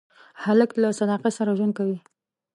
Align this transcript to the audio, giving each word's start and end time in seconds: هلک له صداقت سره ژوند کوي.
هلک 0.43 0.71
له 0.81 0.89
صداقت 0.99 1.33
سره 1.39 1.55
ژوند 1.57 1.73
کوي. 1.79 1.97